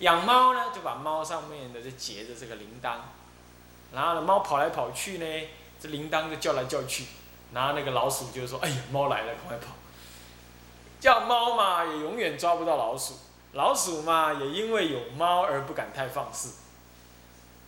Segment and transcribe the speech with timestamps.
[0.00, 2.98] 养猫呢，就把猫上面的就结着这个铃铛，
[3.92, 5.48] 然后呢，猫跑来跑去呢，
[5.80, 7.06] 这铃铛就叫来叫去，
[7.52, 9.74] 然后那个老鼠就说：“哎呀，猫来了，赶快跑！”
[11.00, 13.14] 叫猫嘛，也永远抓不到老鼠；
[13.54, 16.54] 老鼠嘛，也因为有猫而不敢太放肆。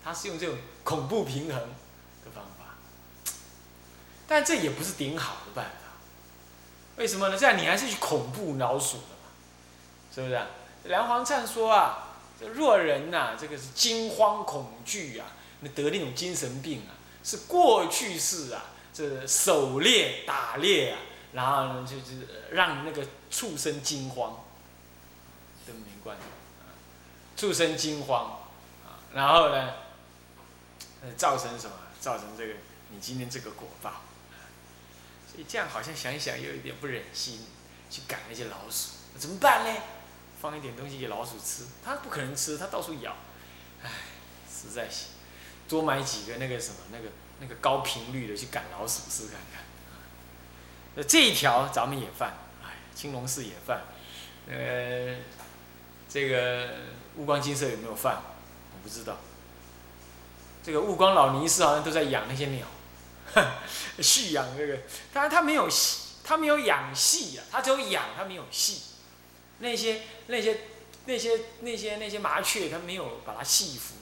[0.04, 2.76] 它是用这种恐怖平衡的方法，
[4.28, 5.90] 但这也不是顶好的办法。
[6.96, 7.36] 为什么呢？
[7.36, 9.30] 这样你还是去恐怖老鼠的嘛，
[10.14, 10.46] 是不是啊？
[10.84, 12.06] 梁皇灿说啊。
[12.48, 15.26] 弱人呐，这个是惊慌恐惧啊，
[15.60, 20.98] 那得那种精神病啊，是过去式啊，这狩猎打猎啊，
[21.32, 24.44] 然后呢就是让那个畜生惊慌，
[25.66, 26.22] 都没关系，
[27.36, 28.40] 畜生惊慌
[28.84, 29.74] 啊，然后呢，
[31.16, 31.76] 造成什么？
[32.00, 32.54] 造成这个
[32.90, 33.90] 你今天这个果报，
[35.30, 37.44] 所以这样好像想一想有一点不忍心
[37.90, 39.80] 去赶那些老鼠，怎么办呢？
[40.40, 43.14] 放一点东西给老鼠吃，它不可能吃，它到处咬，
[43.82, 43.90] 唉，
[44.50, 45.06] 实在是，
[45.68, 47.10] 多买几个那个什么那个
[47.40, 49.62] 那个高频率的去赶老鼠试看看。
[50.94, 53.82] 那这一条咱们也犯，唉，青龙寺也犯，
[54.48, 55.16] 呃，
[56.08, 56.70] 这个
[57.16, 58.22] 悟光金色有没有犯？
[58.72, 59.18] 我不知道。
[60.62, 62.66] 这个悟光老尼寺好像都在养那些鸟，
[64.02, 64.78] 蓄养这个，
[65.12, 68.82] 当然他没有戏，他没有养戏呀，他只有养，他没有戏。
[69.60, 70.58] 那些那些
[71.06, 73.94] 那些那些那些麻雀，它没有把它戏服，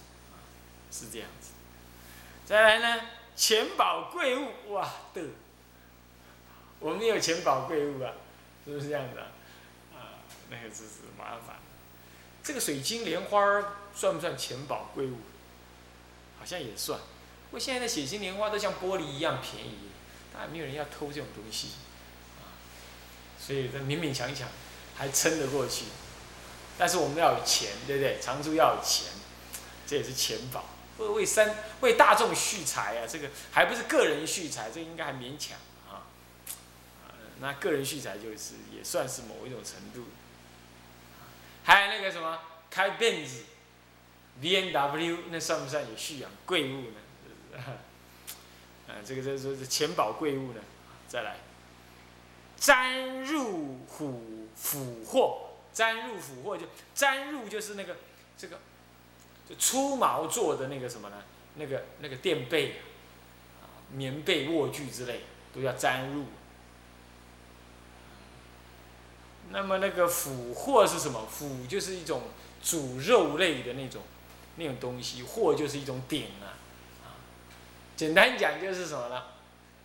[0.91, 1.51] 是这样子。
[2.47, 3.03] 再来呢，
[3.37, 5.23] 钱宝贵物，哇的，
[6.81, 8.13] 我们有钱宝贵物啊，
[8.65, 9.27] 是不是这样子啊？
[9.95, 11.57] 啊，那个真是麻烦。
[12.43, 13.41] 这个水晶莲花
[13.95, 15.19] 算不算钱宝贵物？
[16.39, 16.99] 好像也算。
[17.51, 19.91] 不过现在的水晶莲花都像玻璃一样便宜，
[20.33, 21.69] 当然没有人要偷这种东西，
[22.41, 22.55] 啊，
[23.39, 24.49] 所以这勉勉强强。
[24.99, 25.85] 还撑得过去，
[26.77, 28.19] 但是我们要有钱，对不对？
[28.21, 29.07] 常住要有钱，
[29.87, 30.65] 这也是钱宝。
[30.99, 35.57] 为为三为大众蓄财啊，这个还不是个人蓄财，这应该还勉强
[35.89, 36.03] 啊。
[37.41, 40.09] 那个人蓄财就是也算是某一种程度。
[41.63, 43.43] 还有那个什么开辫子
[44.41, 46.99] ，B N W，那算不算也蓄养贵物呢？
[48.89, 50.61] 啊，这个这这这钱宝贵物呢？
[51.07, 51.37] 再来。
[52.57, 57.97] 沾入虎俘获，沾入俘获就沾入就是那个
[58.37, 58.59] 这个，
[59.49, 61.17] 就粗毛做的那个什么呢？
[61.55, 62.81] 那个那个垫被
[63.63, 65.23] 啊，棉被、卧具之类
[65.55, 66.25] 都要沾入。
[69.51, 71.27] 那么那个腐货是什么？
[71.31, 72.23] 腐就是一种
[72.63, 74.03] 煮肉类的那种
[74.57, 76.59] 那种东西，货就是一种鼎啊。
[77.05, 77.17] 啊，
[77.97, 79.23] 简单讲就是什么呢？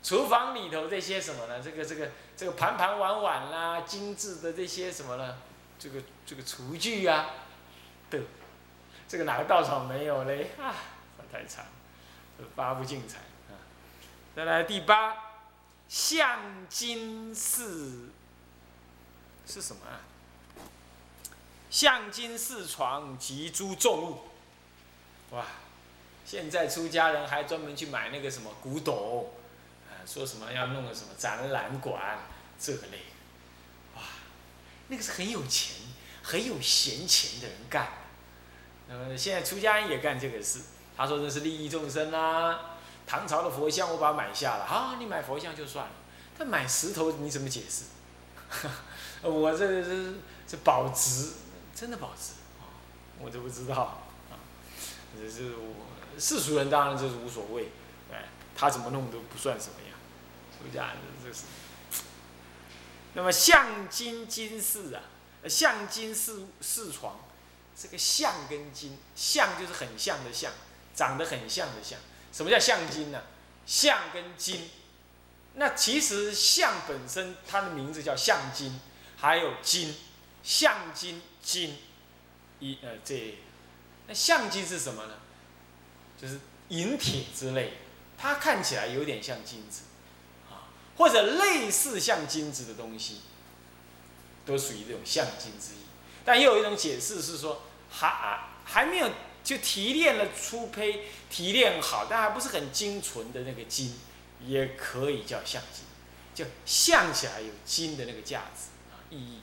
[0.03, 1.61] 厨房里头这些什么呢？
[1.63, 5.37] 这个这个这个盘盘碗碗啦，精致的这些什么呢？
[5.79, 7.29] 这个这个厨具啊，
[8.09, 8.19] 的，
[9.07, 10.51] 这个哪个稻草没有嘞？
[10.61, 10.75] 啊，
[11.31, 11.65] 太长，
[12.53, 13.19] 发不进财
[13.49, 13.55] 啊。
[14.35, 15.15] 再来第八，
[15.87, 18.09] 象金四
[19.47, 20.03] 是什么啊？
[21.69, 24.19] 象金四床及诸重物，
[25.31, 25.45] 哇！
[26.25, 29.29] 现在出家人还专门去买那个什么古董。
[30.05, 32.19] 说什么要弄个什么展览馆
[32.59, 32.99] 这类，
[33.95, 34.01] 哇，
[34.87, 35.75] 那个是很有钱、
[36.21, 37.91] 很有闲钱的人干的。
[38.89, 40.59] 那么现在出家人也干这个事。
[40.95, 42.77] 他说这是利益众生啦。
[43.07, 45.91] 唐朝的佛像我把它买下了，好，你买佛像就算了。
[46.37, 47.85] 他买石头你怎么解释？
[49.23, 50.13] 我这这
[50.47, 51.33] 这保值，
[51.75, 52.33] 真的保值
[53.19, 53.75] 我都不知道
[54.29, 54.37] 啊。
[55.17, 55.73] 这是我
[56.19, 57.71] 世俗人当然这是无所谓，
[58.11, 58.25] 哎，
[58.55, 59.73] 他怎么弄都不算什么。
[59.79, 59.92] 这
[60.71, 61.43] 样子这是，
[63.13, 65.01] 那么象金金饰啊，
[65.47, 67.19] 象金饰饰床，
[67.75, 70.51] 这个象跟金，象就是很像的象，
[70.95, 71.99] 长得很像的象。
[72.31, 72.49] 什么？
[72.49, 73.21] 叫象金呢？
[73.65, 74.69] 象跟金，
[75.53, 78.79] 那其实象本身它的名字叫象金，
[79.15, 79.95] 还有金，
[80.43, 81.77] 象金金，
[82.59, 83.37] 一呃这，
[84.07, 85.05] 那象金是什么？
[85.05, 85.13] 呢？
[86.19, 86.39] 就是
[86.69, 87.73] 银铁之类，
[88.17, 89.83] 它看起来有点像金子。
[90.97, 93.21] 或者类似像金子的东西，
[94.45, 95.77] 都属于这种像金之一。
[96.25, 99.09] 但又有一种解释是说，还还没有
[99.43, 103.93] 就提炼了粗胚，提炼好，但还不是很精纯的那个金，
[104.45, 105.83] 也可以叫像金，
[106.33, 109.39] 就象起来有金的那个价值啊意义，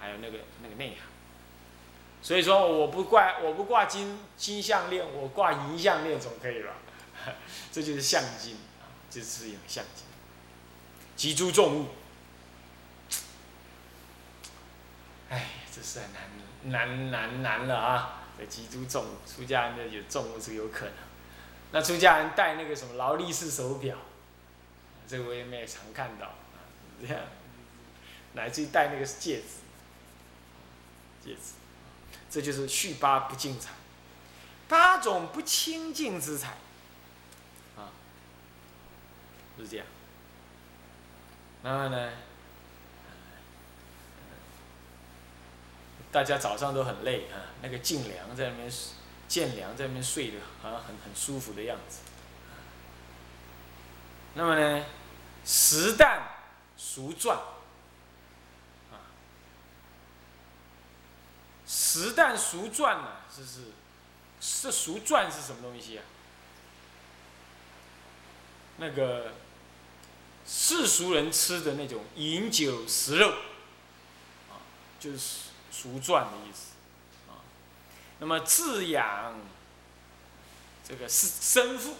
[0.00, 1.08] 还有那个那个内涵。
[2.22, 6.76] 所以说，我不挂我不挂金金项链，我挂银项链总可以吧？
[7.72, 10.04] 这就是像金啊，这是一种像金。
[11.22, 11.86] 集诸重物，
[15.30, 18.22] 哎，这是很难难难难了啊！
[18.36, 20.94] 这几株重物，出家人的有重物是有可能。
[21.70, 23.96] 那出家人戴那个什么劳力士手表，
[25.06, 26.66] 这个我也没有常看到啊，
[27.00, 27.22] 这样，
[28.32, 29.44] 乃至于戴那个戒指，
[31.24, 31.52] 戒指，
[32.28, 33.70] 这就是续八不净财，
[34.66, 36.56] 八种不清净之财，
[37.76, 37.94] 啊，
[39.56, 39.86] 是这样。
[41.62, 42.10] 然后呢？
[46.10, 48.70] 大家早上都很累啊，那个进凉在那边，
[49.28, 52.00] 见凉在那边睡的，好像很很舒服的样子。
[54.34, 54.84] 那么呢，
[55.42, 56.20] 实旦
[56.76, 57.38] 熟转，
[58.90, 59.08] 啊，
[61.66, 63.72] 时旦熟转呢，这是
[64.62, 66.04] 这熟转是什么东西啊？
[68.76, 69.32] 那个
[70.46, 73.28] 世俗人吃的那种饮酒食肉，
[74.50, 74.60] 啊，
[75.00, 75.42] 就是。
[75.74, 76.74] 俗传的意思，
[77.28, 77.40] 啊，
[78.20, 79.34] 那么滋养
[80.86, 81.96] 这个是生父，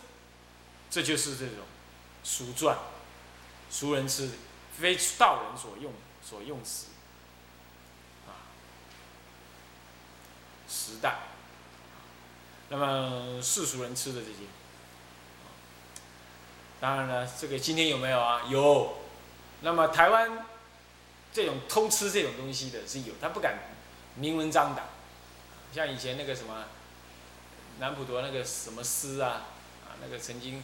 [0.90, 1.64] 这就是这种
[2.22, 2.78] 俗传，
[3.70, 4.30] 俗人吃，
[4.78, 5.92] 非道人所用
[6.22, 6.88] 所用食，
[8.28, 8.44] 啊，
[10.68, 11.18] 时代，
[12.68, 14.40] 那么世俗人吃的这些，
[16.82, 18.42] 当然了，这个今天有没有啊？
[18.48, 18.96] 有，
[19.60, 20.46] 那么台湾。
[21.34, 23.54] 这种偷吃这种东西的是有，他不敢
[24.16, 24.84] 明文张胆，
[25.74, 26.64] 像以前那个什么
[27.78, 29.46] 南普陀那个什么师啊，
[29.86, 30.62] 啊那个曾经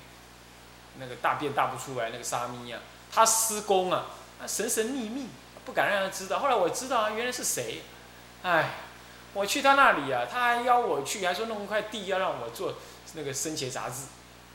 [0.98, 5.28] 那个大便大不出来那个沙弥啊，他施工啊，他神神秘秘，
[5.64, 6.40] 不敢让人知道。
[6.40, 7.80] 后来我知道啊，原来是谁，
[8.42, 8.74] 哎，
[9.32, 12.74] 我去他那里啊，他还邀我去，还说弄一块地要让我做
[13.14, 14.02] 那个生前杂志，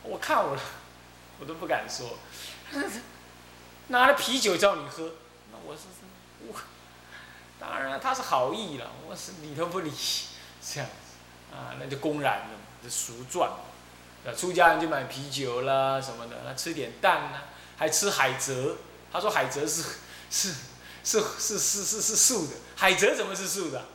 [0.03, 0.55] 我看我，
[1.39, 2.17] 我都不敢说，
[3.87, 5.11] 拿了啤酒叫你喝，
[5.51, 5.81] 那我是。
[6.45, 6.53] 我
[7.57, 9.89] 当然他是好意了，我是理都不理，
[10.61, 13.49] 这样子啊，那就公然的嘛，这赎赚。
[14.37, 17.43] 出家人就买啤酒啦什么的，那吃点蛋呐，
[17.77, 18.75] 还吃海蜇。
[19.11, 19.83] 他说海蜇是
[20.29, 20.53] 是
[21.03, 23.85] 是是是是是素的，海蜇怎么是素的？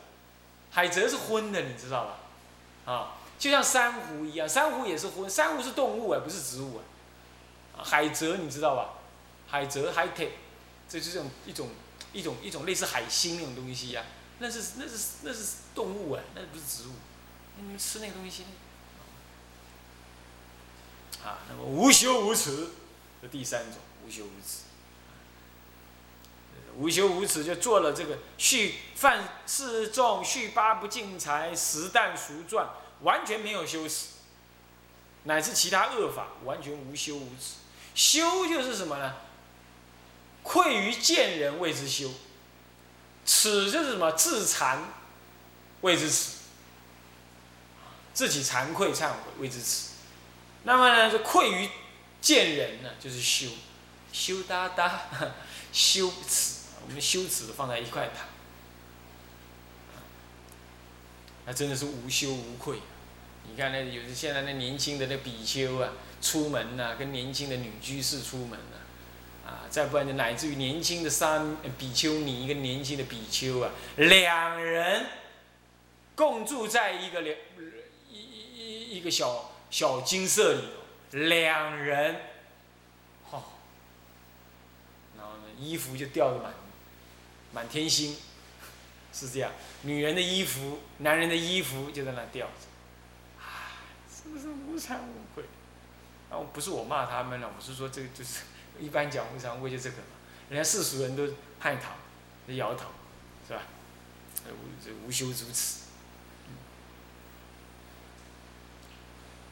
[0.71, 2.91] 海蜇是荤的，你知道吧？
[2.91, 6.81] 啊，就像珊瑚一样，珊瑚也是荤，珊瑚是动物啊，不是植物啊。
[7.83, 8.93] 海蜇你知道吧？
[9.47, 10.29] 海蜇海蜇，
[10.87, 11.69] 这就是这种一种。
[12.11, 14.03] 一种一种类似海星那种东西呀，
[14.39, 16.93] 那是那是那是动物哎，那不是植物，
[17.55, 18.45] 你们吃那个东西？
[21.23, 22.69] 啊，那么无休无耻，
[23.21, 24.63] 这第三种无休无耻，
[26.75, 32.69] 无休无耻就做了这个续犯四众续八不净财十旦赎赚，
[33.01, 34.07] 完全没有羞耻，
[35.25, 37.57] 乃至其他恶法完全无休无耻，
[37.99, 39.13] 修就是什么呢？
[40.41, 42.09] 愧于见人谓之羞，
[43.25, 44.13] 耻就是什么？
[44.13, 44.77] 自惭
[45.81, 46.37] 谓之耻，
[48.13, 49.89] 自己惭愧忏悔谓之耻。
[50.63, 51.69] 那么呢，就愧于
[52.21, 53.49] 见人呢，就是羞，
[54.13, 55.01] 羞答答，
[55.73, 56.59] 羞耻。
[56.87, 58.29] 我们羞耻放在一块谈，
[61.45, 62.79] 那真的是无羞无愧。
[63.43, 68.77] 你看那有的现在那年轻的那比丘啊，出门呐，跟年轻的女居士出门呐。
[69.45, 75.07] 啊，再不然就乃至于年轻的三比丘尼跟年轻的比丘啊，两人
[76.13, 77.35] 共住在一个两
[78.11, 82.15] 一一一个小小金色里头，两人，
[83.31, 83.41] 哦，
[85.17, 86.53] 然后呢，衣服就吊的满
[87.51, 88.17] 满天星，
[89.11, 95.43] 是这样，女人的衣服，男人的衣服就在那吊着，啊，是不是无惭无愧？
[96.29, 98.41] 啊，不是我骂他们了，我是说这个就是。
[98.79, 100.03] 一般讲无常，为就这个嘛，
[100.49, 101.27] 人家世俗人都
[101.59, 101.97] 害讨，
[102.47, 102.85] 都摇头，
[103.45, 103.63] 是吧？
[104.47, 105.81] 无这无休如此。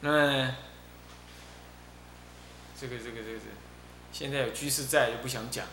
[0.00, 0.56] 那么，
[2.80, 3.40] 这个这个这个，
[4.10, 5.66] 现在有居士在，就不想讲。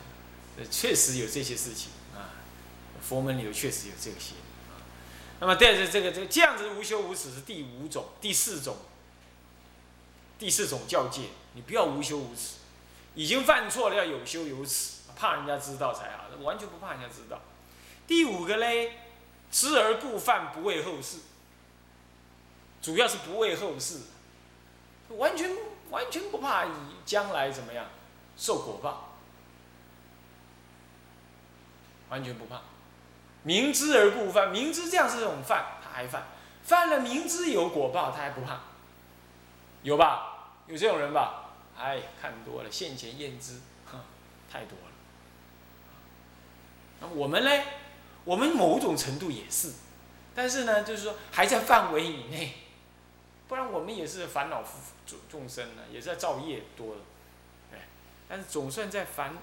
[0.69, 2.35] 确实有这些事情啊，
[3.01, 4.35] 佛门里头确实有这些
[4.67, 4.83] 啊。
[5.39, 8.75] 那么带着这个这个这样子无休无止是第五种、第四种、
[10.37, 12.55] 第四种教戒，你不要无休无耻。
[13.15, 17.39] 已经犯错了，要有羞有耻，怕人家知道才好，完全不怕人家知道。
[18.05, 18.99] 第五个嘞，
[19.49, 21.19] 知而故犯，不畏后事。
[22.81, 24.01] 主要是不畏后事，
[25.09, 25.49] 完全
[25.89, 26.71] 完全不怕你
[27.05, 27.85] 将来怎么样
[28.37, 29.15] 受果报，
[32.09, 32.61] 完全不怕。
[33.43, 36.27] 明知而故犯，明知这样是这种犯，他还犯，
[36.63, 38.59] 犯了明知有果报，他还不怕，
[39.85, 40.49] 有吧？
[40.67, 41.51] 有这种人吧？
[41.77, 43.99] 哎，看多了，现前验知，哼，
[44.51, 44.91] 太多了。
[47.01, 47.49] 那我们呢？
[48.23, 49.73] 我们某种程度也是，
[50.33, 52.55] 但是呢，就是说还在范围以内，
[53.47, 54.63] 不然我们也是烦恼
[55.05, 57.01] 众众生呢，也是在造业多的，
[57.69, 57.79] 对。
[58.27, 59.37] 但是总算在凡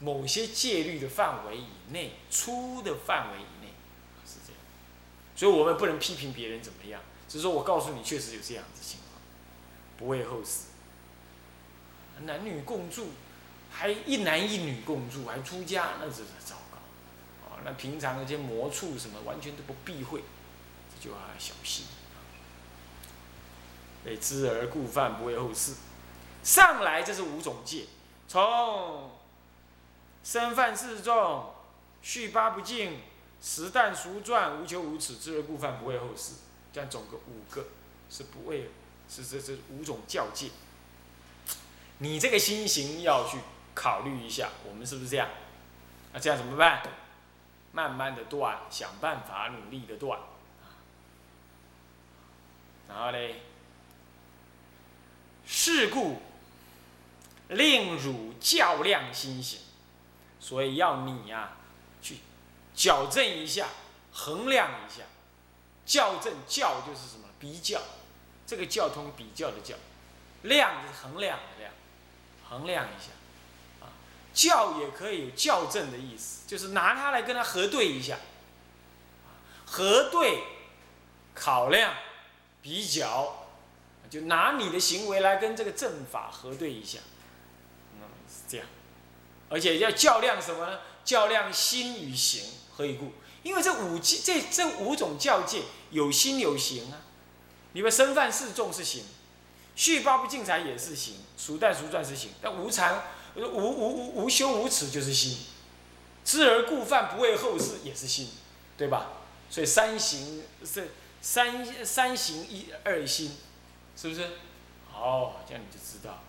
[0.00, 3.72] 某些戒律的范围以内，粗的范围以内，
[4.26, 4.60] 是这样。
[5.36, 9.01] 所以我们不能批评别人怎么样，只是说我告诉你，确实有这样子情况，
[9.98, 10.66] 不为后世。
[12.24, 13.08] 男女共住，
[13.70, 17.48] 还一男一女共住，还出家，那真是糟糕。
[17.48, 20.22] 啊，那平常那些魔畜什么，完全都不避讳，
[20.94, 21.86] 这就要小心。
[24.04, 25.74] 对，知而故犯，不为后世。
[26.42, 27.86] 上来这是五种戒，
[28.28, 29.10] 从
[30.22, 31.52] 身犯四众，
[32.02, 32.98] 续八不净，
[33.40, 36.34] 实弹熟转，无求无耻，知而故犯，不为后世。
[36.72, 37.64] 这样总个五个，
[38.10, 38.70] 是不为，
[39.12, 40.48] 是这这五种教戒。
[41.98, 43.38] 你这个心行要去
[43.74, 45.28] 考虑一下，我们是不是这样？
[46.12, 46.82] 那这样怎么办？
[47.72, 50.18] 慢慢的断，想办法努力的断。
[52.88, 53.42] 然后嘞？
[55.44, 56.22] 是故
[57.48, 59.60] 令汝较量心行，
[60.40, 61.56] 所以要你呀
[62.00, 62.18] 去
[62.74, 63.68] 矫正一下，
[64.12, 65.02] 衡量一下。
[65.84, 67.26] 校正校就是什么？
[67.40, 67.80] 比较，
[68.46, 69.74] 这个教通比较的较，
[70.42, 71.72] 量是衡量的量。
[72.48, 73.12] 衡量一下，
[73.80, 73.88] 啊，
[74.34, 78.18] 校也可以有校正的意思，就是拿它来跟它核对一下，
[79.64, 80.42] 核对、
[81.34, 81.94] 考量、
[82.60, 83.46] 比较，
[84.10, 86.98] 就拿你的行为来跟这个正法核对一下，
[87.94, 88.66] 嗯，是这样，
[89.48, 90.80] 而且要较量什么呢？
[91.06, 93.14] 较量心与行，何以故？
[93.42, 97.00] 因为这五，这这五种教戒有心有行啊，
[97.72, 99.04] 你们身犯四重是行。
[99.74, 103.02] 续八不净财也是行，熟淡熟转是行，但无常
[103.34, 105.38] 无无无无羞无耻就是心，
[106.24, 108.28] 知而故犯不为后世也是心，
[108.76, 109.12] 对吧？
[109.48, 110.90] 所以三行是
[111.22, 113.34] 三三行一二心，
[113.96, 114.22] 是不是？
[114.94, 116.22] 哦，这样你就知道。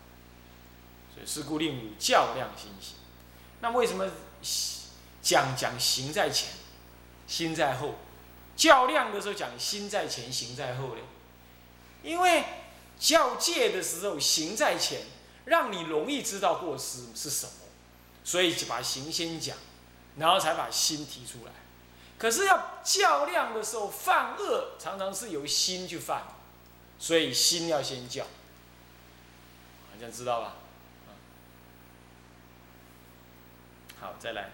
[1.14, 2.96] 所以是故令汝较量心行。
[3.60, 4.10] 那为什么
[5.22, 6.54] 讲讲行在前，
[7.28, 7.96] 心在后？
[8.56, 11.02] 较量的时候讲心在前，行在后呢？
[12.04, 12.44] 因为。
[13.00, 15.02] 教戒的时候，行在前，
[15.44, 17.52] 让你容易知道过失是什么，
[18.24, 19.58] 所以就把行先讲，
[20.16, 21.52] 然后才把心提出来。
[22.18, 26.24] 可是要较量的时候，犯恶常常是由心去犯，
[26.98, 28.24] 所以心要先教。
[28.24, 30.54] 好像知道吧？
[34.00, 34.52] 好，再来。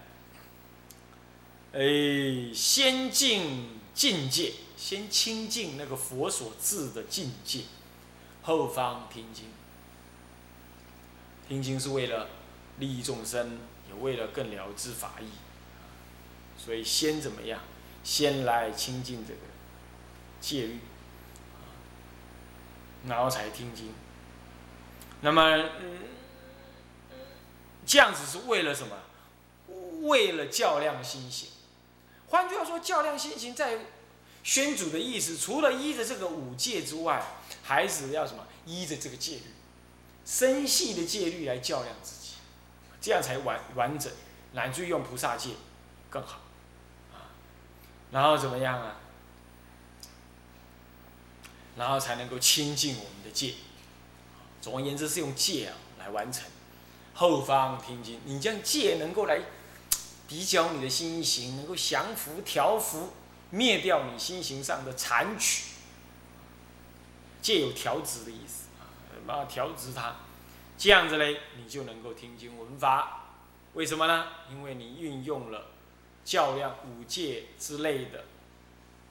[1.74, 7.64] 哎，先进境界，先清净那个佛所治的境界。
[8.42, 9.44] 后方听经，
[11.46, 12.28] 听经是为了
[12.78, 15.26] 利益众生，也为了更了知法义，
[16.56, 17.60] 所以先怎么样？
[18.02, 19.40] 先来清净这个
[20.40, 20.78] 戒律，
[23.06, 23.92] 然后才听经。
[25.20, 25.68] 那么，
[27.84, 28.96] 这样子是为了什么？
[30.08, 31.50] 为了较量心行。
[32.28, 33.80] 换句话说，较量心行在
[34.42, 37.22] 宣主的意思，除了依着这个五戒之外。
[37.62, 38.44] 孩子要什么？
[38.66, 39.42] 依着这个戒律，
[40.24, 42.32] 深细的戒律来较量自己，
[43.00, 44.10] 这样才完完整，
[44.54, 45.50] 乃至于用菩萨戒
[46.08, 46.40] 更好，
[47.12, 47.30] 啊，
[48.10, 48.96] 然后怎么样啊？
[51.76, 53.54] 然后才能够亲近我们的戒。
[54.60, 56.44] 总而言之，是用戒啊来完成。
[57.14, 59.40] 后方听经，你将戒能够来
[60.26, 63.10] 比较你的心行，能够降服、调伏、
[63.50, 65.64] 灭掉你心行上的残取。
[67.42, 68.84] 借有调直的意思啊，
[69.26, 70.16] 把调直它，
[70.76, 73.28] 这样子嘞，你就能够听经闻法。
[73.72, 74.26] 为什么呢？
[74.50, 75.68] 因为你运用了
[76.22, 78.24] 较量五戒之类的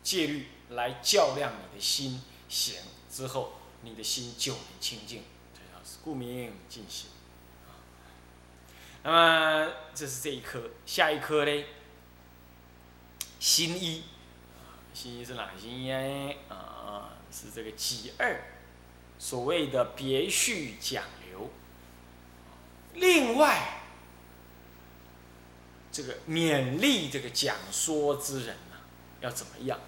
[0.04, 2.76] 戒律来较量你的心行
[3.12, 7.10] 之后，你的心就能清净，这样是故名净心。
[9.02, 11.66] 那么这是这一颗，下一颗嘞，
[13.40, 14.04] 心一，
[15.00, 16.28] 心一是哪心一啊？
[16.50, 18.38] 啊，是这个己二，
[19.18, 21.50] 所谓的别序讲流。
[22.96, 23.80] 另外，
[25.90, 28.76] 这个勉励这个讲说之人呢，
[29.22, 29.80] 要怎么样？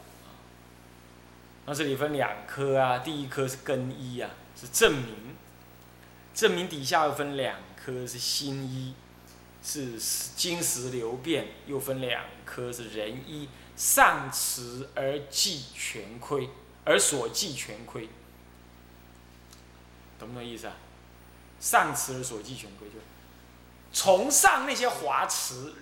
[1.66, 5.36] 那这里分两科啊，第一科是根一啊，是证明，
[6.34, 8.94] 证明底下又分两科是心一，
[9.62, 10.00] 是
[10.38, 13.50] 金石流变，又分两科是人一，
[13.82, 16.48] 上持而记全亏。
[16.84, 18.10] 而所记全亏，
[20.20, 20.74] 懂不懂意思啊？
[21.60, 22.96] 上词而所记全亏，就
[23.94, 25.76] 崇尚那些华词，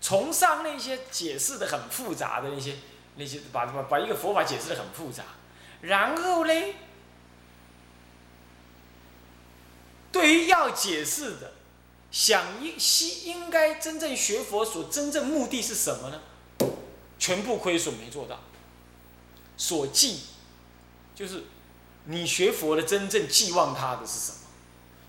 [0.00, 2.76] 崇尚那些解释的很复杂的那些
[3.16, 5.24] 那些把把把一个佛法解释的很复杂，
[5.80, 6.76] 然后嘞，
[10.12, 11.54] 对于要解释的，
[12.12, 16.20] 想应希应该真正学佛所真正目的是什么呢？
[17.24, 18.38] 全部亏损没做到，
[19.56, 20.24] 所寄
[21.14, 21.44] 就是
[22.04, 24.38] 你学佛的真正寄望他的是什么？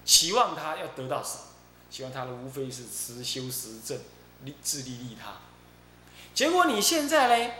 [0.05, 1.41] 期望他要得到什么？
[1.89, 4.00] 期望他的无非是持修实证，
[4.45, 5.34] 利自利利他。
[6.34, 7.53] 结果你现在嘞，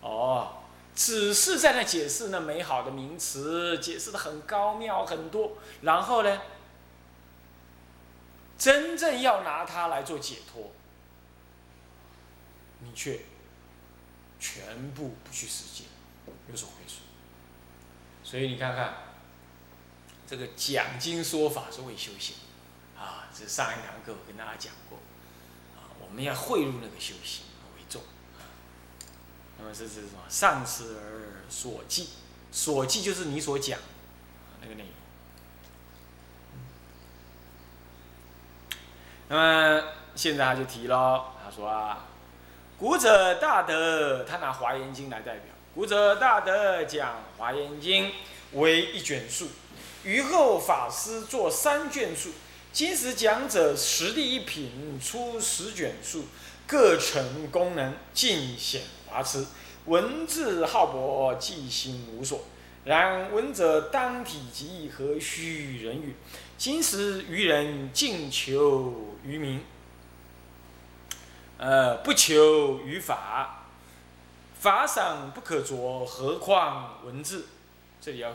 [0.00, 0.54] 哦，
[0.94, 6.40] 只是在那解释那美好的名词，解释的很高妙很多，然后呢，
[8.56, 10.72] 真正要拿它来做解脱，
[12.78, 13.20] 你却
[14.38, 15.86] 全部不去实践，
[16.48, 17.00] 有所亏损。
[18.22, 18.94] 所以你看看，
[20.26, 22.36] 这个讲经说法是为修行，
[22.96, 24.98] 啊，这上一堂课我跟大家讲过，
[25.76, 27.44] 啊，我们要汇入那个修行
[27.76, 28.02] 为重，
[29.58, 30.20] 那么这是什么？
[30.28, 32.10] 上师而所记，
[32.52, 33.78] 所记就是你所讲，
[34.60, 34.92] 那个内容。
[39.30, 39.82] 那么
[40.14, 42.06] 现在他就提了，他说啊，
[42.78, 45.46] 古者大德，他拿《华严经》来代表。
[45.74, 48.04] 古者大德讲《华严经》
[48.52, 49.48] 为一卷书，
[50.04, 52.30] 于后法师作三卷书。
[52.72, 56.26] 今时讲者实地一品出十卷书，
[56.68, 59.44] 各成功能尽显华辞，
[59.86, 62.42] 文字浩博，记心无所。
[62.84, 66.14] 然闻者当体即何须人语？
[66.56, 69.62] 今时愚人尽求于名，
[71.58, 73.66] 呃，不求于法。
[74.60, 77.46] 法赏不可着，何况文字？
[78.00, 78.32] 这里要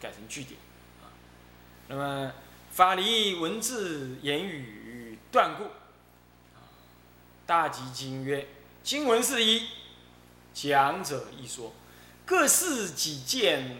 [0.00, 0.58] 改成句点
[1.02, 1.12] 啊。
[1.88, 2.32] 那么
[2.70, 5.64] 法离文字言语断故。
[7.44, 8.46] 大集经曰：
[8.82, 9.68] 经文是一，
[10.54, 11.72] 讲者一说，
[12.24, 13.76] 各事己见，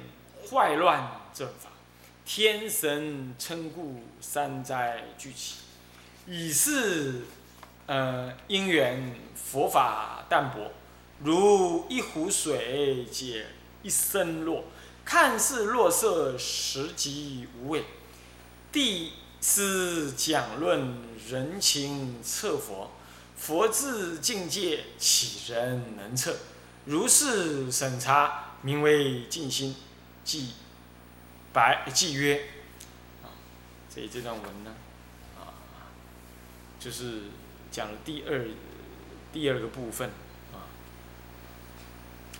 [0.51, 1.71] 坏乱正法，
[2.25, 5.57] 天神称故，三灾俱起，
[6.27, 7.23] 以是
[7.87, 10.73] 呃因缘佛法淡薄。
[11.21, 13.47] 如一壶水解
[13.83, 14.65] 一身落，
[15.05, 17.85] 看似落色，实即无味。
[18.71, 22.91] 第四讲论人情测佛，
[23.37, 26.37] 佛智境界岂人能测？
[26.85, 29.75] 如是审查，名为静心。
[30.23, 30.55] 即
[31.53, 32.49] 白即曰，
[33.23, 33.31] 啊，
[33.89, 34.75] 所以这段文呢，
[35.39, 35.55] 啊，
[36.81, 37.23] 就是
[37.77, 38.47] 讲了第二
[39.35, 40.09] 第二个部分。
[40.55, 40.65] 啊，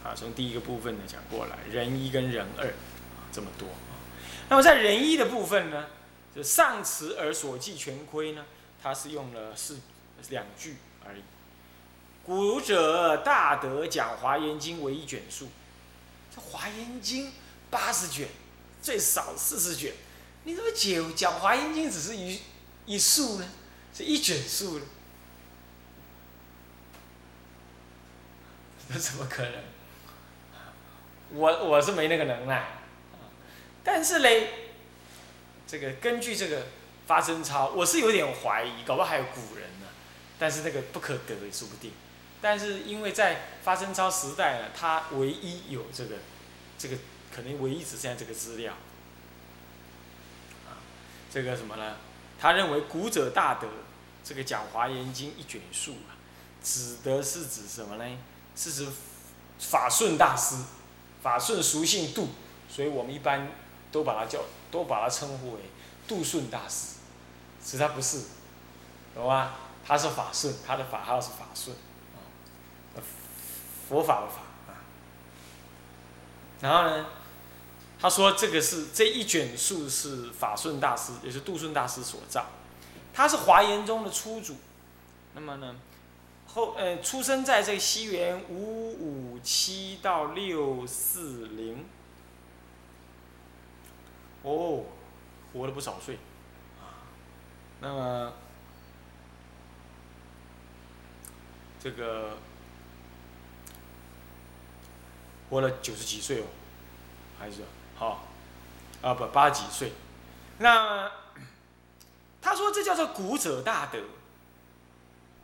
[0.03, 4.01] 啊从第一个部分呢讲过来，人一跟人二，啊这么多啊。
[4.49, 5.89] 那么在人一的部分呢，
[6.35, 8.47] 就上词而所记全亏呢，
[8.83, 9.81] 它是用了四
[10.31, 11.21] 两句而已。
[12.25, 15.49] 古者大德讲华严经为一卷书，
[16.35, 17.31] 这华严经
[17.69, 18.27] 八十卷，
[18.81, 19.93] 最少四十卷，
[20.45, 22.41] 你怎么解讲华严经只是一
[22.87, 23.47] 一束呢？
[23.93, 24.87] 是一卷书呢？
[28.89, 29.53] 那 怎么可能？
[31.31, 32.65] 我我是没那个能耐，
[33.83, 34.49] 但是嘞，
[35.67, 36.67] 这个根据这个
[37.07, 39.87] 发生超，我是有点怀疑，搞不好还有古人呢，
[40.39, 41.91] 但是那个不可得也说不定。
[42.41, 46.15] 但是因为在发生超时代呢，他唯一有这个，
[46.79, 46.97] 这个
[47.35, 48.73] 可能唯一只剩下这个资料，
[50.65, 50.79] 啊，
[51.29, 51.97] 这个什么呢？
[52.39, 53.67] 他认为古者大德，
[54.23, 56.15] 这个讲华严经一卷书啊，
[56.63, 58.19] 指的是指什么呢？
[58.57, 58.89] 是指
[59.61, 60.57] 法顺大师。
[61.23, 62.29] 法顺俗性度，
[62.69, 63.51] 所以我们一般
[63.91, 64.39] 都把它叫，
[64.71, 65.61] 都把它称呼为
[66.07, 66.99] 度顺大师，
[67.61, 68.23] 其实他不是，
[69.13, 69.55] 懂吗？
[69.85, 71.75] 他是法顺，他的法号是法顺，
[73.89, 74.43] 佛法的法
[74.73, 74.79] 啊。
[76.61, 77.07] 然后呢，
[77.99, 82.47] 他说这个是这一卷书是法顺大师，也是度顺大师所造，
[83.13, 84.55] 他是华严宗的初祖，
[85.35, 85.75] 那么呢？
[86.57, 91.85] 后，呃，出生在这个西元五五七到六四零，
[94.43, 94.85] 哦，
[95.53, 96.19] 活了不少岁，
[97.81, 98.33] 那么
[101.79, 102.39] 这个
[105.51, 106.47] 活了九十几岁哦，
[107.39, 107.61] 还是
[107.97, 108.25] 好，
[109.03, 109.93] 啊不八几岁，
[110.57, 111.13] 那
[112.41, 114.01] 他说这叫做古者大德。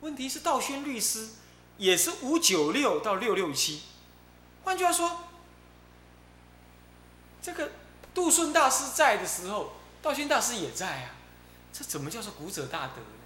[0.03, 1.29] 问题是道宣律师
[1.77, 3.83] 也是五九六到六六七，
[4.65, 5.19] 换句话说，
[7.41, 7.71] 这个
[8.13, 11.15] 杜顺大师在的时候，道宣大师也在啊，
[11.71, 13.23] 这怎么叫做古者大德呢？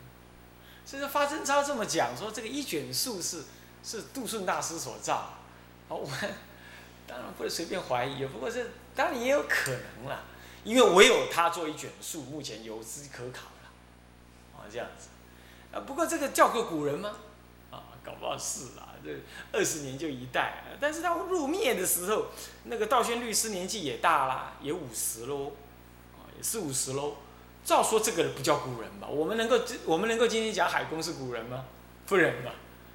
[0.85, 3.45] 所以说发真超这么讲说，这个一卷数是
[3.83, 5.33] 是杜顺大师所造，
[5.89, 6.07] 好，我
[7.07, 8.63] 当然不能随便怀疑，不过这
[8.95, 10.21] 当然也有可能啦，
[10.63, 15.07] 因为唯有他做一卷书，目前有资可考了，啊，这样子，
[15.85, 17.11] 不过这个叫个古人吗？
[17.69, 19.11] 啊，搞不好是啦，这
[19.51, 22.27] 二十年就一代，但是他入灭的时候，
[22.63, 25.51] 那个道宣律师年纪也大啦，也五十喽，
[26.15, 27.15] 啊，也四五十喽。
[27.63, 29.07] 照说这个不叫古人吧？
[29.07, 31.65] 我们能够，我们能够今天讲海公是古人吗？
[32.05, 32.51] 不仁嘛，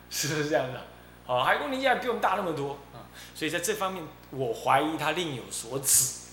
[0.08, 0.80] 是不是这样的？
[1.26, 6.30] 好，海公年纪还比我们大那么多啊，所以在这方面，我怀疑他另有所指，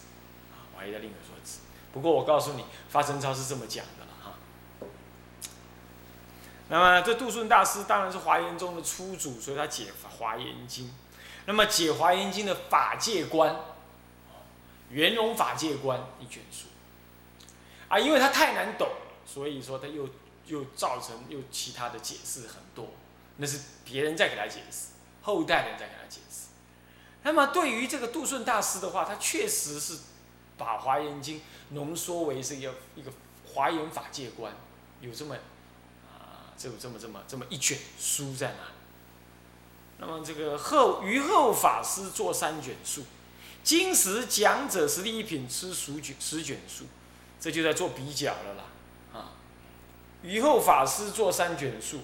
[0.54, 1.60] 啊，怀疑他另有所指。
[1.92, 3.84] 不过我告诉你，发生超是这么讲。
[6.70, 10.94] 那么这杜顺大师当然是华严宗的初祖，所以他解华严经。
[11.46, 13.56] 那么解华严经的法界观，
[14.90, 16.68] 圆融法界观一卷书。
[17.88, 18.88] 啊，因为它太难懂，
[19.26, 20.08] 所以说他又
[20.46, 22.92] 又造成又其他的解释很多，
[23.38, 24.90] 那是别人在给他解释，
[25.24, 26.50] 后代人在给他解释。
[27.24, 29.98] 那么对于这个杜顺大师的话，他确实是
[30.56, 31.38] 把《华严经》
[31.70, 33.12] 浓缩为是一个一个
[33.54, 34.54] 华严法界观，
[35.02, 35.36] 有这么
[36.60, 40.06] 啊，这有这么这么这么一卷书在那。
[40.06, 43.04] 那么这个后于后法师做三卷书，
[43.64, 46.86] 金石讲者是第一品吃十卷十卷书。
[47.42, 49.32] 这就在做比较了啦，啊，
[50.22, 52.02] 于后法师做三卷书，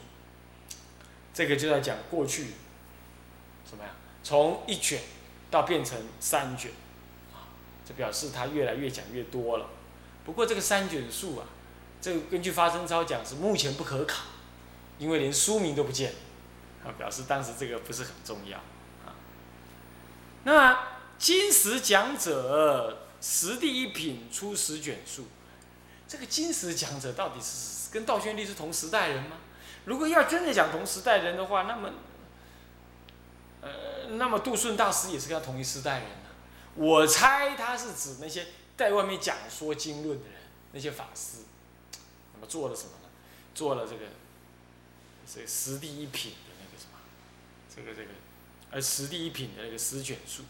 [1.33, 2.51] 这个就在讲过去，
[3.69, 3.93] 怎么样？
[4.23, 5.01] 从一卷
[5.51, 6.71] 到变成三卷，
[7.33, 7.51] 啊，
[7.85, 9.67] 这表示他越来越讲越多了。
[10.23, 11.45] 不过这个三卷书啊，
[11.99, 14.23] 这个根据发生超讲是目前不可考，
[14.97, 16.13] 因为连书名都不见，
[16.83, 18.57] 啊，表示当时这个不是很重要，
[19.05, 19.15] 啊。
[20.43, 23.01] 那金石讲者。
[23.21, 25.25] 十第一品出十卷书，
[26.07, 29.37] 这个金石讲者到底是跟道宣律是同时代人吗？
[29.85, 31.89] 如果要真的讲同时代人的话，那么，
[33.61, 33.69] 呃，
[34.11, 36.29] 那么杜顺大师也是跟他同一时代人呢？
[36.75, 38.45] 我猜他是指那些
[38.77, 40.35] 在外面讲说经论的人，
[40.73, 41.37] 那些法师，
[42.35, 43.09] 那么做了什么呢？
[43.55, 44.05] 做了这个，
[45.25, 46.99] 这十地一品的那个什么，
[47.75, 48.09] 这个这个，
[48.71, 50.43] 呃，十地一品的那个十卷书。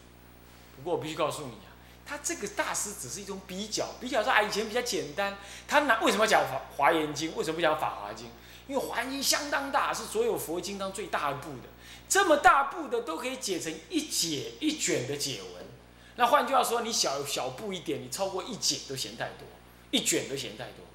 [0.76, 1.72] 不过我必须告诉你啊。
[2.08, 5.36] 他这个大师只是一种比较，比较说啊，以前比较简单。
[5.66, 7.34] 他拿为什么讲华华严经？
[7.34, 8.28] 为什么不讲法华经？
[8.68, 11.68] 因为华严经相当大，是所有佛经当最大部的。
[12.08, 15.66] 这么大部的都可以解成一解一卷的解文。
[16.14, 19.48] 那换句话说，你小小部一点，你超过一解都嫌太多，
[19.90, 20.86] 一卷都嫌太多。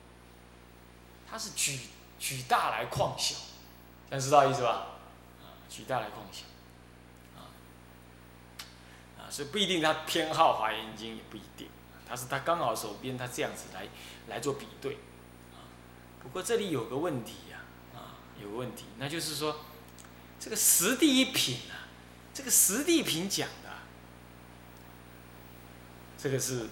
[1.29, 1.77] 他是举
[2.17, 3.35] 举大来况小，
[4.11, 4.85] 能知道意思吧？
[5.41, 6.43] 啊，举大来况小。
[9.29, 11.69] 所以不一定他偏好华严经也不一定，
[12.05, 13.87] 他是他刚好手边他这样子来
[14.27, 14.95] 来做比对，
[15.53, 15.63] 啊，
[16.21, 17.59] 不过这里有个问题呀，
[17.95, 19.55] 啊，有个问题，那就是说，
[20.37, 21.87] 这个十地一品啊，
[22.33, 23.69] 这个十地品讲的，
[26.21, 26.67] 这个是，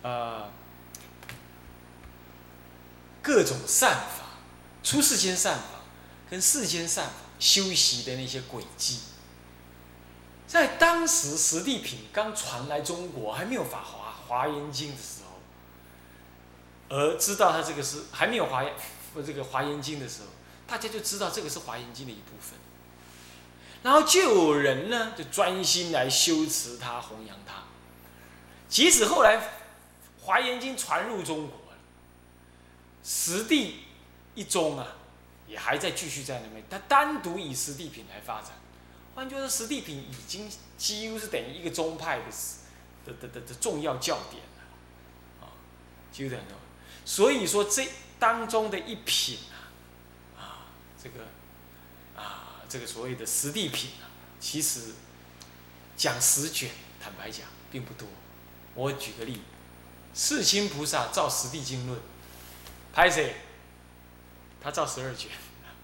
[0.00, 0.50] 呃，
[3.20, 4.24] 各种善法，
[4.82, 5.77] 出世间善法
[6.30, 7.06] 跟世间上
[7.38, 9.00] 修习的那些轨迹。
[10.46, 18.72] 在当时实地品刚传来中国，还没有法华华严经的时候，而知道他这个是还没有华严
[19.26, 20.28] 这个华严经的时候，
[20.66, 22.58] 大家就知道这个是华严经的一部分。
[23.82, 27.64] 然后就有人呢，就专心来修持它、弘扬它。
[28.68, 29.40] 即使后来
[30.20, 31.76] 华严经传入中国了，
[33.04, 33.84] 实地
[34.34, 34.96] 一宗啊，
[35.48, 38.52] 也还在继续在那边，他单独以实地品来发展。
[39.14, 45.50] 换句话说，实地品已经几乎是等于一个宗派的的的的重要教典了，啊，
[46.12, 46.42] 几乎等于，
[47.04, 49.72] 所以说这当中的一品啊，
[50.38, 50.70] 啊，
[51.02, 51.24] 这个
[52.14, 54.06] 啊，这个所谓的实地品啊，
[54.38, 54.92] 其实
[55.96, 56.70] 讲十卷，
[57.02, 58.06] 坦白讲并不多。
[58.74, 59.42] 我举个例，
[60.14, 61.98] 世亲菩萨造《十地经论》，
[62.92, 63.34] 拍谁？
[64.60, 65.30] 他造十二卷，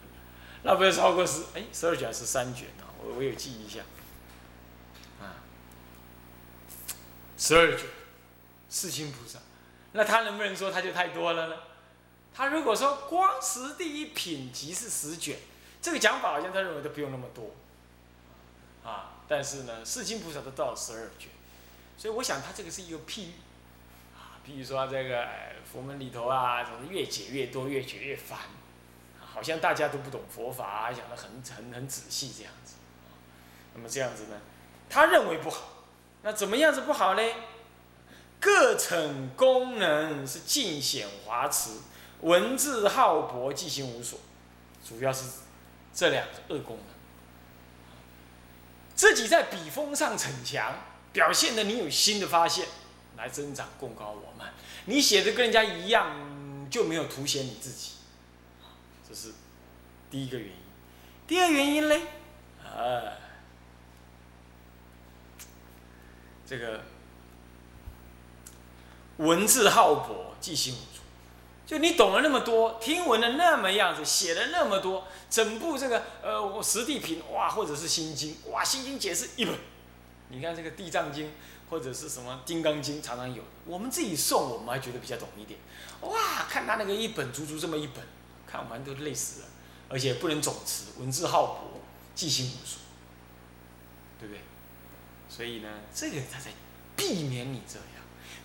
[0.63, 1.45] 那不要超过十？
[1.55, 2.69] 哎，十二卷还是三卷。
[3.03, 3.81] 我我有记一下，
[5.21, 5.45] 啊，
[7.37, 7.87] 十二卷，
[8.69, 9.39] 四亲菩萨，
[9.93, 11.57] 那他能不能说他就太多了呢？
[12.35, 15.37] 他如果说光十第一品即是十卷，
[15.83, 17.55] 这个讲法好像他认为都不用那么多，
[18.83, 21.29] 啊，但是呢，四亲菩萨都到了十二卷，
[21.99, 23.33] 所以我想他这个是一个譬喻，
[24.17, 25.29] 啊，比如说这个
[25.71, 28.39] 佛门里头啊，总是越解越多，越解越烦，
[29.35, 32.75] 好像大家都不懂佛法，讲的很很很仔细这样子。
[33.75, 34.41] 那么这样子呢，
[34.89, 35.85] 他认为不好，
[36.23, 37.23] 那怎么样子不好呢？
[38.39, 41.81] 各逞功能是尽显华辞，
[42.21, 44.21] 文字浩博，记心无所，
[44.87, 45.25] 主要是
[45.93, 46.87] 这两个恶功能。
[48.95, 50.75] 自己在笔锋上逞强，
[51.13, 52.69] 表现的你有新的发现，
[53.17, 54.53] 来增长共高我慢。
[54.85, 57.93] 你写的跟人家一样，就没有凸显你自己，
[59.15, 59.33] 是
[60.11, 60.55] 第一个原因。
[61.27, 62.03] 第二原因嘞，
[62.63, 63.17] 啊，
[66.47, 66.83] 这个
[69.19, 71.03] 文字浩博，记性无足。
[71.67, 79.55] 就你懂了那么多，听闻了那么样子，写了那么多，整部这个呃《我实地品》哇，或者是《心经》哇，《心经》解释一本。
[80.29, 81.27] 你看这个《地藏经》
[81.71, 83.43] 或者是什么《金刚经》，常常有。
[83.65, 85.59] 我们自己诵，我们还觉得比较懂一点。
[86.03, 88.05] 哇，看他那个一本，足足这么一本，
[88.55, 89.47] 看完都累死了，
[89.89, 91.81] 而且不能总持，文字浩博，
[92.15, 92.79] 记性无数，
[94.21, 94.41] 对不对？
[95.29, 96.53] 所以呢，这个他在
[96.95, 97.87] 避免你这样。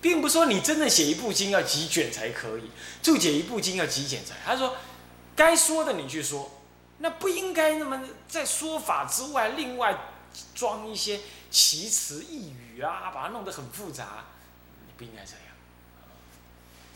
[0.01, 2.71] 并不是说你真的写一部经要几卷才可以，
[3.03, 4.35] 注解一部经要几卷才。
[4.45, 4.77] 他说，
[5.35, 6.49] 该说的你去说，
[6.99, 9.99] 那不应该那么在说法之外另外
[10.55, 11.19] 装一些
[11.51, 14.25] 奇词异语啊，把它弄得很复杂，
[14.87, 15.41] 你不应该这样。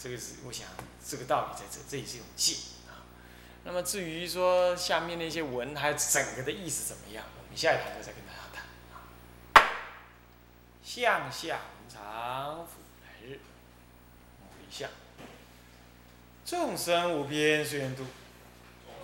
[0.01, 0.67] 这个是我想
[1.05, 2.55] 这个道理在这，这也是一种戒。
[3.63, 9.63] 那么至于说下面那些文还有整个的意思怎么样，我们下一堂课再跟大家谈。
[9.63, 9.69] 啊。
[10.83, 12.67] 向下文长。
[14.73, 14.89] 下，
[16.43, 18.07] 众生无边誓愿度，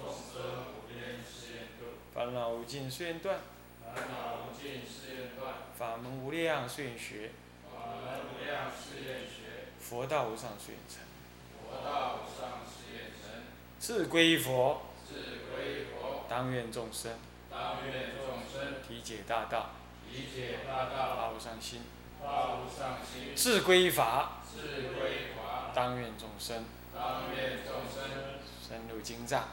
[0.02, 3.42] 众生无边誓愿度，烦恼无尽誓愿断，
[3.86, 7.30] 烦恼无尽誓愿断，法门无量誓愿学，
[7.72, 11.06] 法门无量誓愿学，佛道无上誓愿成，
[11.62, 12.89] 佛道无上誓愿成，
[13.80, 15.16] 自归佛，自
[15.56, 17.14] 归佛，当愿众生，
[17.50, 19.70] 当愿众生，体解大道，
[20.12, 21.82] 体解大道，发无上心，
[22.22, 25.72] 发无上心，自归法，法。
[25.74, 28.04] 当愿众生，当愿众生，
[28.62, 29.44] 深入经藏，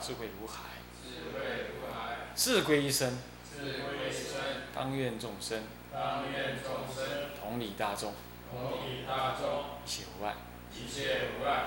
[0.00, 8.12] 智慧如海，智慧如海，自归身，自归身，当愿众生，当愿众生，同理大众，
[8.50, 10.34] 同理大众，一切无碍，
[10.74, 11.66] 一切无碍，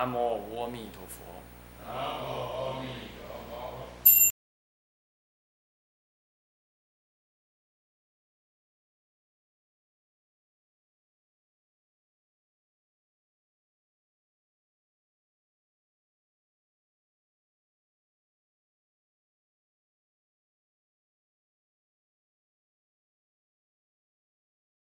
[0.00, 0.16] 南无
[0.58, 1.20] 阿弥陀佛。
[1.86, 1.92] 南
[2.24, 2.24] 无
[2.56, 3.09] 阿弥。